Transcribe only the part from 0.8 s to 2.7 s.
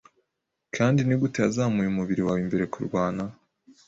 nigute yazamuye umubiri wawe imbere